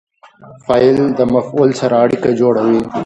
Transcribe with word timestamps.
فاعل 0.65 0.99
د 1.17 1.19
مفعول 1.33 1.69
سره 1.81 1.95
اړیکه 2.03 2.29
جوړوي. 2.39 2.79